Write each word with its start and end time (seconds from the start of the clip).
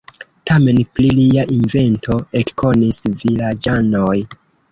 Tamen 0.51 0.79
pri 0.99 1.09
lia 1.17 1.43
invento 1.57 2.17
ekkonis 2.41 2.99
vilaĝanoj. 3.25 4.19